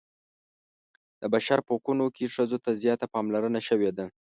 د 1.21 1.23
بشر 1.33 1.59
په 1.65 1.71
حقونو 1.77 2.05
کې 2.15 2.33
ښځو 2.35 2.57
ته 2.63 2.69
زیاته 2.81 3.05
پاملرنه 3.13 3.59
شوې 3.67 3.91
ده. 3.97 4.05